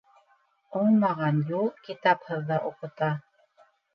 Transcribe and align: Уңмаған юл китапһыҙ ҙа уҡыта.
Уңмаған 0.79 1.41
юл 1.51 1.69
китапһыҙ 1.89 2.41
ҙа 2.49 2.59
уҡыта. 2.71 3.13